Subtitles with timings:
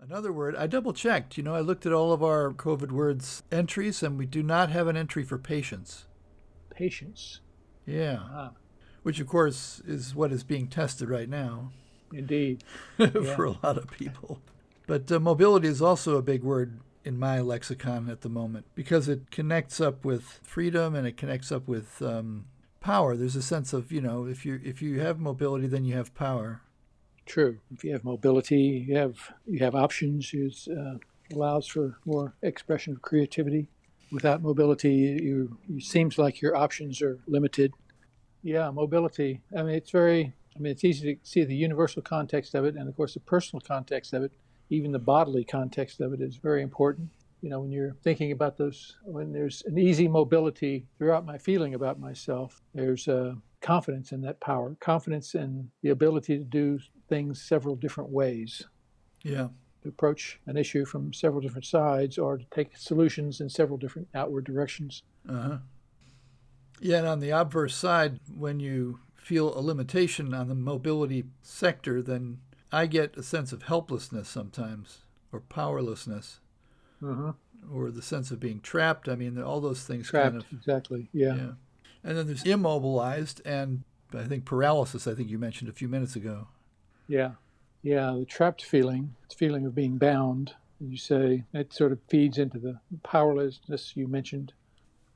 [0.00, 1.36] Another word, I double checked.
[1.38, 4.70] You know, I looked at all of our COVID words entries, and we do not
[4.70, 6.06] have an entry for patience.
[6.70, 7.40] Patience.
[7.86, 8.18] Yeah.
[8.22, 8.50] Ah,
[9.02, 11.72] Which, of course, is what is being tested right now
[12.12, 12.64] indeed.
[12.96, 14.40] for a lot of people.
[14.86, 19.08] But uh, mobility is also a big word in my lexicon at the moment because
[19.08, 22.46] it connects up with freedom and it connects up with um,
[22.80, 23.16] power.
[23.16, 26.14] There's a sense of, you know, if you if you have mobility, then you have
[26.14, 26.62] power.
[27.26, 27.58] True.
[27.72, 29.16] If you have mobility, you have
[29.46, 30.30] you have options.
[30.32, 30.98] It uh,
[31.34, 33.68] allows for more expression of creativity.
[34.12, 37.72] Without mobility, you it seems like your options are limited.
[38.42, 39.40] Yeah, mobility.
[39.56, 40.34] I mean, it's very.
[40.56, 43.20] I mean, it's easy to see the universal context of it, and of course, the
[43.20, 44.32] personal context of it.
[44.70, 47.08] Even the bodily context of it is very important.
[47.40, 51.74] You know, when you're thinking about those, when there's an easy mobility throughout my feeling
[51.74, 56.78] about myself, there's a confidence in that power, confidence in the ability to do
[57.08, 58.62] things several different ways,
[59.22, 59.48] Yeah.
[59.82, 64.08] to approach an issue from several different sides, or to take solutions in several different
[64.14, 65.02] outward directions.
[65.28, 65.58] Uh huh.
[66.80, 72.02] Yeah, and on the obverse side, when you feel a limitation on the mobility sector,
[72.02, 74.98] then I get a sense of helplessness sometimes,
[75.32, 76.40] or powerlessness,
[77.02, 77.32] Uh-huh.
[77.72, 79.08] or the sense of being trapped.
[79.08, 80.52] I mean, all those things Trapped, kind of.
[80.52, 81.08] exactly.
[81.12, 81.36] Yeah.
[81.36, 81.52] Yeah.
[82.04, 83.82] And then there's immobilized and
[84.14, 86.48] I think paralysis, I think you mentioned a few minutes ago.
[87.08, 87.32] Yeah.
[87.82, 88.14] Yeah.
[88.18, 92.58] The trapped feeling, the feeling of being bound, you say, it sort of feeds into
[92.58, 94.52] the powerlessness you mentioned,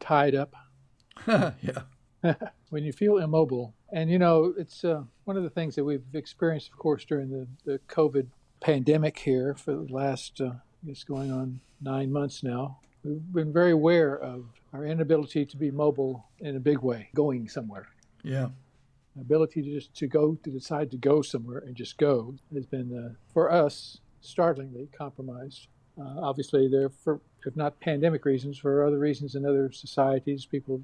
[0.00, 0.55] tied up.
[1.27, 1.83] yeah.
[2.70, 6.02] when you feel immobile, and you know, it's uh, one of the things that we've
[6.14, 8.27] experienced, of course, during the, the COVID
[8.61, 10.47] pandemic here for the last, uh,
[10.83, 12.78] I guess, going on nine months now.
[13.09, 17.48] We've been very aware of our inability to be mobile in a big way, going
[17.48, 17.89] somewhere.
[18.23, 18.48] Yeah.
[19.20, 22.97] ability to just to go to decide to go somewhere and just go has been
[22.97, 25.69] uh, for us startlingly compromised.
[25.98, 30.83] Uh, obviously, there for if not pandemic reasons, for other reasons in other societies, people,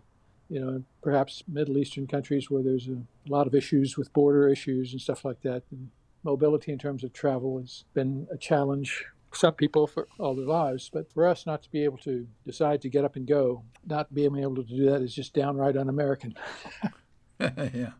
[0.48, 4.92] you know, perhaps Middle Eastern countries where there's a lot of issues with border issues
[4.92, 5.62] and stuff like that.
[5.70, 5.91] And
[6.23, 9.05] mobility in terms of travel has been a challenge.
[9.34, 12.80] Some people for all their lives, but for us not to be able to decide
[12.83, 16.34] to get up and go, not being able to do that is just downright un-American.
[17.40, 17.90] yeah.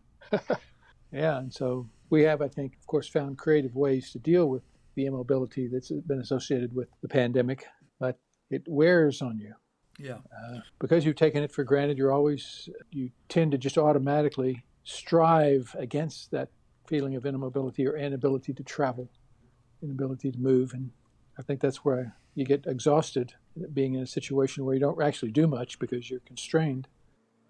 [1.11, 4.63] Yeah, and so we have, I think, of course, found creative ways to deal with
[4.95, 7.65] the immobility that's been associated with the pandemic,
[7.99, 8.19] but
[8.49, 9.53] it wears on you.
[9.97, 10.17] Yeah.
[10.17, 15.73] Uh, because you've taken it for granted, you're always, you tend to just automatically strive
[15.79, 16.49] against that
[16.87, 19.09] feeling of immobility or inability to travel,
[19.81, 20.73] inability to move.
[20.73, 20.91] And
[21.37, 23.33] I think that's where you get exhausted
[23.73, 26.87] being in a situation where you don't actually do much because you're constrained.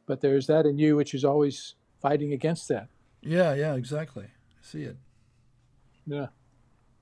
[0.05, 2.87] But there's that in you which is always fighting against that.
[3.21, 4.25] Yeah, yeah, exactly.
[4.25, 4.97] I see it.
[6.05, 6.27] Yeah.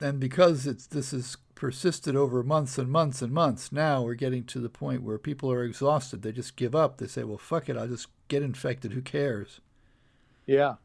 [0.00, 4.44] And because it's this has persisted over months and months and months, now we're getting
[4.44, 6.22] to the point where people are exhausted.
[6.22, 6.98] They just give up.
[6.98, 7.76] They say, "Well, fuck it.
[7.76, 8.92] I'll just get infected.
[8.92, 9.60] Who cares?"
[10.46, 10.76] Yeah.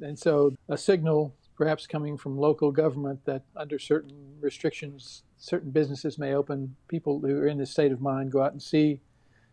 [0.00, 6.16] And so a signal perhaps coming from local government that under certain restrictions, certain businesses
[6.16, 6.76] may open.
[6.86, 9.00] People who are in this state of mind go out and see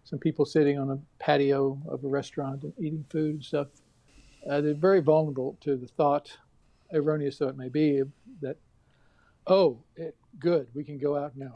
[0.03, 3.67] some people sitting on a patio of a restaurant and eating food and stuff.
[4.47, 6.37] Uh, they're very vulnerable to the thought,
[6.93, 8.03] erroneous though it may be,
[8.39, 8.57] that,
[9.47, 11.53] oh, it, good, we can go out now.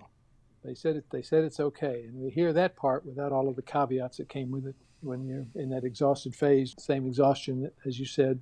[0.65, 1.05] They said it.
[1.11, 4.27] They said it's okay, and we hear that part without all of the caveats that
[4.27, 4.75] came with it.
[5.01, 8.41] When you're in that exhausted phase, same exhaustion that, as you said,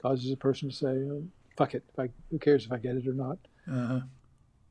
[0.00, 1.24] causes a person to say, oh,
[1.56, 3.38] "Fuck it, if I, who cares if I get it or not?"
[3.70, 4.00] Uh-huh.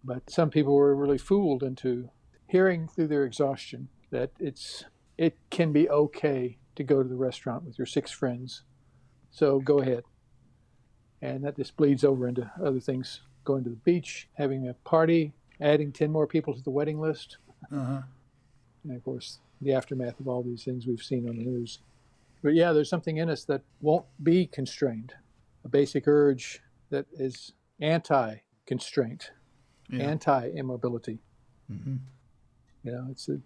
[0.03, 2.09] But some people were really fooled into
[2.47, 4.85] hearing through their exhaustion that it's
[5.18, 8.63] it can be okay to go to the restaurant with your six friends.
[9.31, 10.03] So go ahead.
[11.22, 15.34] And that just bleeds over into other things going to the beach, having a party,
[15.62, 17.38] adding 10 more people to the wedding list.
[17.72, 18.02] Uh-huh.
[18.84, 21.79] And of course, the aftermath of all these things we've seen on the news.
[22.44, 25.13] But yeah, there's something in us that won't be constrained,
[25.63, 26.62] a basic urge
[26.95, 27.51] that is
[27.81, 29.31] anti constraint,
[29.89, 30.07] Yeah.
[30.11, 31.19] anti immobility.
[31.67, 31.97] hmm
[32.84, 33.40] You know, it's a,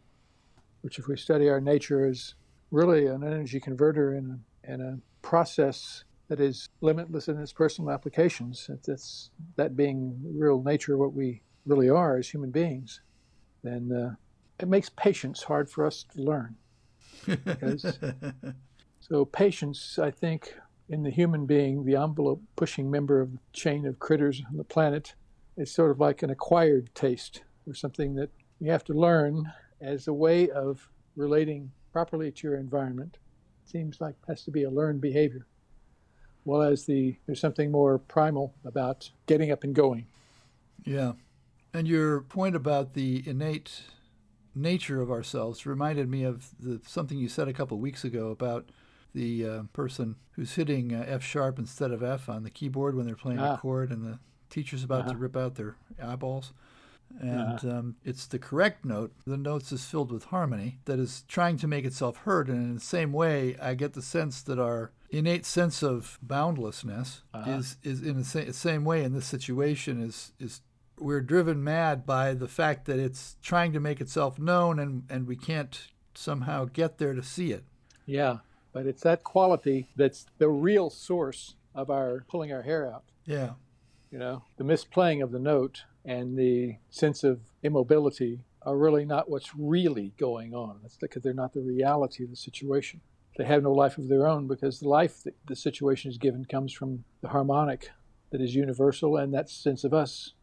[0.82, 2.36] which if we study our nature is
[2.72, 7.90] really an energy converter and a, and a process that is limitless in its personal
[7.92, 8.70] applications.
[8.86, 13.02] That's that being the real nature of what we really are as human beings,
[13.64, 14.16] then uh,
[14.60, 16.56] it makes patience hard for us to learn.
[17.46, 18.00] Because,
[19.00, 20.54] so patience, I think,
[20.90, 24.64] in the human being, the envelope pushing member of the chain of critters on the
[24.64, 25.14] planet,
[25.56, 30.08] is sort of like an acquired taste or something that you have to learn as
[30.08, 33.18] a way of relating properly to your environment.
[33.66, 35.46] It seems like has to be a learned behavior.
[36.46, 40.08] Well, as the there's something more primal about getting up and going.
[40.84, 41.14] Yeah.
[41.74, 43.84] And your point about the innate
[44.56, 48.30] nature of ourselves reminded me of the, something you said a couple of weeks ago
[48.30, 48.70] about
[49.14, 53.06] the uh, person who's hitting uh, F sharp instead of F on the keyboard when
[53.06, 53.56] they're playing ah.
[53.56, 54.20] a chord, and the
[54.50, 55.12] teacher's about uh-huh.
[55.12, 56.54] to rip out their eyeballs.
[57.20, 57.70] And uh-huh.
[57.70, 59.12] um, it's the correct note.
[59.26, 62.50] The notes is filled with harmony that is trying to make itself heard.
[62.50, 67.24] And in the same way, I get the sense that our innate sense of boundlessness
[67.34, 67.52] uh-huh.
[67.52, 70.62] is is in the sa- same way in this situation is is
[71.00, 75.28] we're driven mad by the fact that it's trying to make itself known and, and
[75.28, 77.64] we can't somehow get there to see it.
[78.06, 78.40] Yeah,
[78.74, 83.04] but it's that quality that's the real source of our pulling our hair out.
[83.26, 83.52] Yeah.
[84.12, 89.30] You know, the misplaying of the note and the sense of immobility are really not
[89.30, 90.80] what's really going on.
[90.82, 93.02] That's because they're not the reality of the situation.
[93.38, 96.46] They have no life of their own because the life that the situation is given
[96.46, 97.92] comes from the harmonic
[98.32, 100.34] that is universal and that sense of us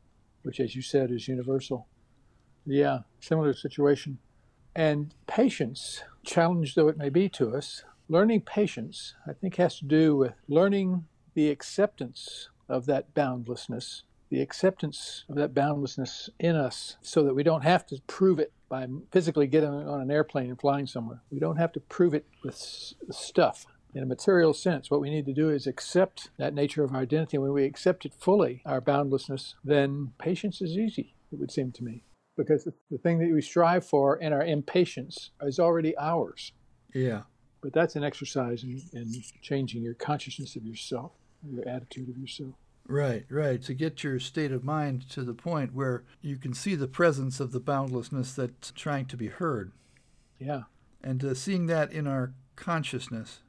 [0.46, 1.88] which, as you said, is universal.
[2.64, 4.18] Yeah, similar situation.
[4.76, 9.84] And patience, challenge though it may be to us, learning patience, I think, has to
[9.84, 16.96] do with learning the acceptance of that boundlessness, the acceptance of that boundlessness in us,
[17.02, 20.60] so that we don't have to prove it by physically getting on an airplane and
[20.60, 21.22] flying somewhere.
[21.30, 24.90] We don't have to prove it with stuff in a material sense.
[24.90, 27.38] What we need to do is accept that nature of our identity.
[27.38, 31.84] When we accept it fully, our boundlessness, then patience is easy, it would seem to
[31.84, 32.02] me.
[32.36, 36.52] Because the thing that we strive for in our impatience is already ours.
[36.94, 37.22] Yeah.
[37.66, 41.10] But that's an exercise in, in changing your consciousness of yourself,
[41.52, 42.52] your attitude of yourself.
[42.86, 43.60] Right, right.
[43.62, 47.40] To get your state of mind to the point where you can see the presence
[47.40, 49.72] of the boundlessness that's trying to be heard.
[50.38, 50.62] Yeah.
[51.02, 53.40] And uh, seeing that in our consciousness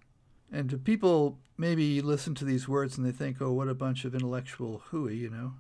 [0.52, 4.04] and do people maybe listen to these words and they think, oh, what a bunch
[4.04, 5.54] of intellectual hooey, you know?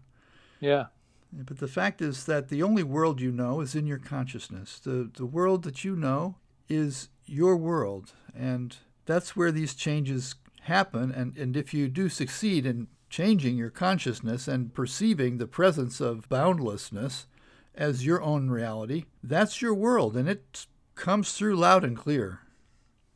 [0.59, 0.85] Yeah.
[1.31, 4.79] But the fact is that the only world you know is in your consciousness.
[4.79, 6.37] The, the world that you know
[6.67, 8.13] is your world.
[8.35, 8.75] And
[9.05, 11.11] that's where these changes happen.
[11.11, 16.27] And, and if you do succeed in changing your consciousness and perceiving the presence of
[16.29, 17.27] boundlessness
[17.75, 20.17] as your own reality, that's your world.
[20.17, 20.65] And it
[20.95, 22.41] comes through loud and clear.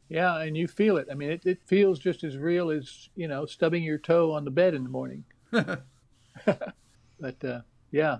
[0.07, 1.07] Yeah, and you feel it.
[1.09, 4.43] I mean, it, it feels just as real as you know stubbing your toe on
[4.43, 5.23] the bed in the morning.
[5.51, 7.61] but uh,
[7.91, 8.17] yeah,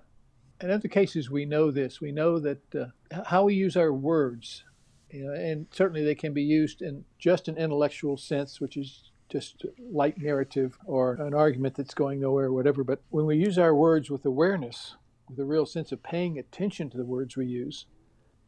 [0.61, 1.99] in other cases, we know this.
[1.99, 2.85] We know that uh,
[3.25, 4.63] how we use our words,
[5.11, 9.11] you know, and certainly they can be used in just an intellectual sense, which is
[9.29, 12.83] just light narrative or an argument that's going nowhere or whatever.
[12.83, 14.95] But when we use our words with awareness,
[15.29, 17.85] with a real sense of paying attention to the words we use,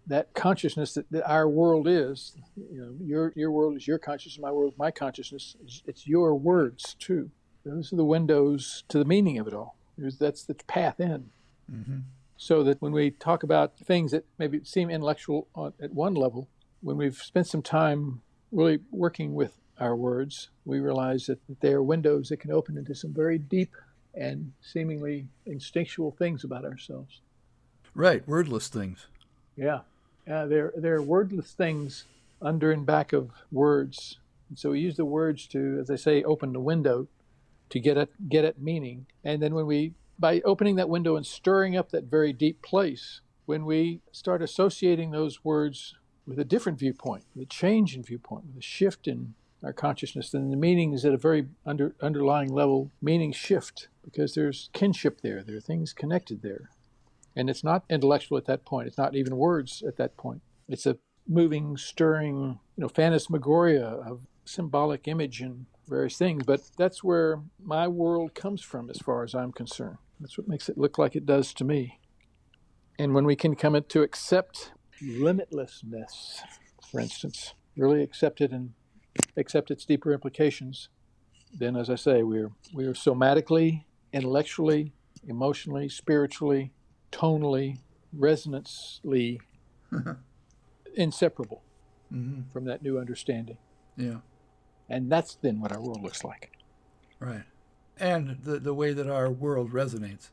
[0.06, 4.42] that consciousness that, that, our world is, you know, your your world is your consciousness,
[4.42, 5.56] my world my consciousness.
[5.88, 7.32] It's your words too.
[7.66, 9.78] Those are the windows to the meaning of it all.
[9.98, 11.30] That's the path in.
[11.72, 12.00] Mm-hmm.
[12.38, 15.48] So that when we talk about things that maybe seem intellectual
[15.82, 16.50] at one level,
[16.82, 18.22] when we've spent some time
[18.52, 22.96] really working with our words, we realize that they are windows that can open into
[22.96, 23.76] some very deep
[24.14, 27.22] and seemingly instinctual things about ourselves.
[27.96, 29.08] Right, wordless things.
[29.56, 29.82] Yeah.
[30.30, 32.06] Uh, they're, they're wordless things
[32.42, 34.18] under and back of words.
[34.50, 37.08] And so we use the words to, as I say, open the window
[37.70, 39.06] to get at, get at meaning.
[39.24, 43.22] And then when we, by opening that window and stirring up that very deep place,
[43.46, 48.46] when we start associating those words with a different viewpoint, with a change in viewpoint,
[48.48, 52.54] with a shift in our consciousness, then the meaning is at a very under, underlying
[52.54, 56.70] level, meaning shift, because there's kinship there, there are things connected there.
[57.36, 58.88] And it's not intellectual at that point.
[58.88, 60.42] It's not even words at that point.
[60.68, 66.44] It's a moving, stirring, you know, phantasmagoria of symbolic image and various things.
[66.46, 69.98] But that's where my world comes from, as far as I'm concerned.
[70.24, 72.00] That's what makes it look like it does to me.
[72.98, 74.72] And when we can come to accept
[75.04, 76.40] limitlessness,
[76.90, 78.72] for instance, really accept it and
[79.36, 80.88] accept its deeper implications,
[81.54, 84.94] then, as I say, we're we are somatically, intellectually,
[85.28, 86.72] emotionally, spiritually,
[87.12, 87.80] tonally,
[88.18, 89.42] resonantly
[90.96, 91.64] inseparable
[92.14, 92.44] mm-hmm.
[92.54, 93.58] from that new understanding.
[93.98, 94.20] Yeah.
[94.88, 96.52] And that's then what our world looks like.
[97.20, 97.44] Right.
[98.00, 100.30] And the, the way that our world resonates.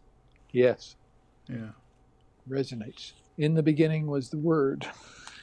[0.53, 0.97] Yes.
[1.49, 1.71] Yeah.
[2.49, 3.13] Resonates.
[3.39, 4.87] In the beginning was the Word,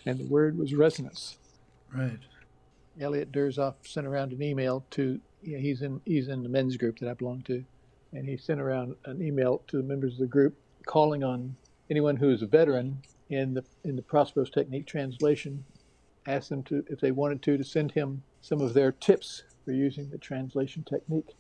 [0.06, 1.38] and the Word was resonance.
[1.94, 2.20] Right.
[3.00, 7.00] Elliot Durzoff sent around an email to, know, he's in he's in the men's group
[7.00, 7.64] that I belong to,
[8.12, 10.56] and he sent around an email to the members of the group
[10.86, 11.56] calling on
[11.90, 15.64] anyone who is a veteran in the in the Prosperos Technique translation,
[16.26, 19.72] ask them to if they wanted to to send him some of their tips for
[19.72, 21.36] using the translation technique.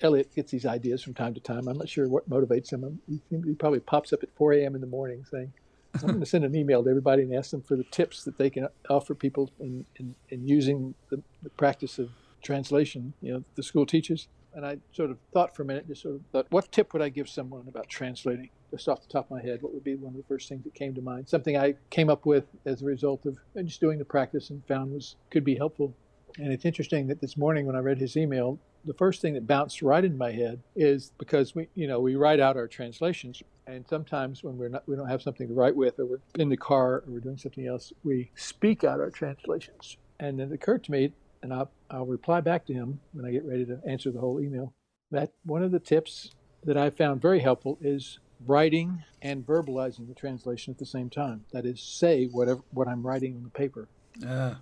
[0.00, 1.68] Elliot gets these ideas from time to time.
[1.68, 2.84] I'm not sure what motivates him.
[2.84, 4.74] Um, he, he probably pops up at 4 a.m.
[4.74, 5.52] in the morning saying,
[5.94, 8.36] I'm going to send an email to everybody and ask them for the tips that
[8.36, 12.10] they can offer people in, in, in using the, the practice of
[12.42, 14.28] translation, you know, the school teaches.
[14.54, 17.02] And I sort of thought for a minute, just sort of thought, what tip would
[17.02, 18.50] I give someone about translating?
[18.70, 20.62] Just off the top of my head, what would be one of the first things
[20.64, 21.28] that came to mind?
[21.28, 24.92] Something I came up with as a result of just doing the practice and found
[24.92, 25.94] was could be helpful.
[26.38, 29.46] And it's interesting that this morning when I read his email, the first thing that
[29.46, 33.42] bounced right in my head is because we, you know, we write out our translations,
[33.66, 36.48] and sometimes when we're not, we don't have something to write with, or we're in
[36.48, 39.96] the car, or we're doing something else, we speak out our translations.
[40.20, 41.12] And it occurred to me,
[41.42, 44.40] and I'll, I'll reply back to him when I get ready to answer the whole
[44.40, 44.74] email,
[45.10, 46.32] that one of the tips
[46.64, 51.44] that I found very helpful is writing and verbalizing the translation at the same time.
[51.52, 53.88] That is, say whatever what I'm writing on the paper.
[54.26, 54.58] Ah.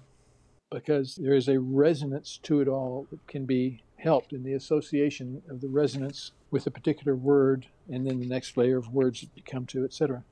[0.72, 5.42] Because there is a resonance to it all that can be helped in the association
[5.48, 9.30] of the resonance with a particular word and then the next layer of words that
[9.34, 10.24] you come to, etc.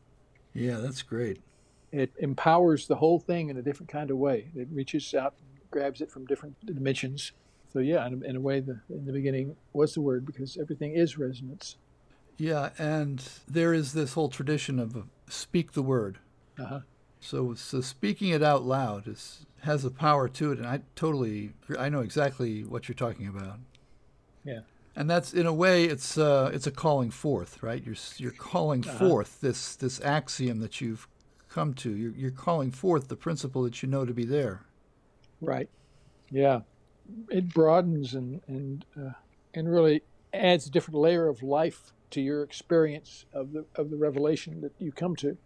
[0.54, 1.40] Yeah, that's great.
[1.92, 4.48] It empowers the whole thing in a different kind of way.
[4.54, 5.34] It reaches out,
[5.70, 7.32] grabs it from different dimensions.
[7.72, 10.56] So yeah, in a, in a way, the, in the beginning was the word because
[10.56, 11.76] everything is resonance.
[12.36, 16.18] Yeah, and there is this whole tradition of uh, speak the word.
[16.58, 16.80] Uh-huh.
[17.20, 21.52] So, so speaking it out loud is has a power to it, and I totally
[21.78, 23.58] I know exactly what you're talking about.
[24.44, 24.60] Yeah.
[24.96, 27.84] And that's in a way it's uh, it's a calling forth, right?
[27.84, 28.98] You're you're calling Uh-huh.
[28.98, 31.06] forth this this axiom that you've
[31.48, 31.94] come to.
[31.94, 34.62] You're you're calling forth the principle that you know to be there.
[35.40, 35.68] Right.
[36.30, 36.60] Yeah.
[37.28, 39.12] It broadens and and uh,
[39.54, 43.96] and really adds a different layer of life to your experience of the of the
[43.96, 45.36] revelation that you come to.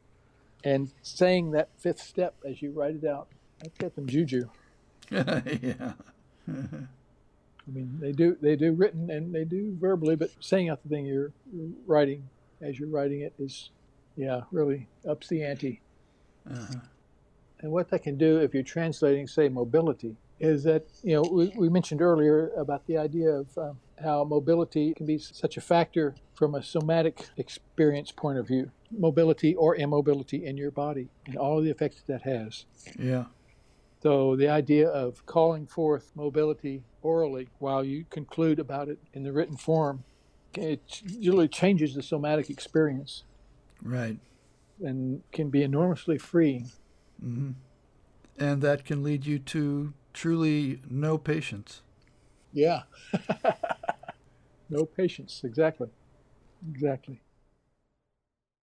[0.65, 3.29] And saying that fifth step as you write it out,
[3.61, 4.49] that's got some juju.
[5.11, 5.93] yeah.
[6.49, 10.89] I mean, they do they do written and they do verbally, but saying out the
[10.89, 12.29] thing you're, you're writing
[12.61, 13.71] as you're writing it is,
[14.17, 15.81] yeah, really ups the ante.
[16.51, 16.81] Uh-huh.
[17.61, 21.53] And what that can do if you're translating, say, mobility, is that, you know, we,
[21.57, 26.15] we mentioned earlier about the idea of um, how mobility can be such a factor
[26.35, 31.61] from a somatic experience point of view, mobility or immobility in your body, and all
[31.61, 32.67] the effects that, that has.
[32.99, 33.25] Yeah.
[34.03, 39.33] So the idea of calling forth mobility orally while you conclude about it in the
[39.33, 40.05] written form,
[40.55, 43.25] it really changes the somatic experience
[43.83, 44.19] Right.
[44.81, 46.71] and can be enormously freeing.
[47.25, 47.53] Mm-hmm.
[48.39, 51.83] And that can lead you to truly no patience.
[52.53, 52.83] Yeah.
[54.69, 55.89] no patience, exactly.
[56.71, 57.21] Exactly.